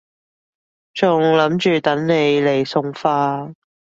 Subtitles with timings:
[0.95, 2.11] 仲諗住等你
[2.41, 3.53] 嚟送花